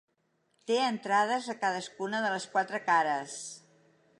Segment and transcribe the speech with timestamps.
[0.69, 3.37] Té entrades a cadascuna de les quatre cares.